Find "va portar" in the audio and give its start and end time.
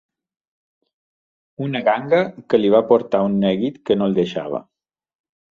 2.77-3.23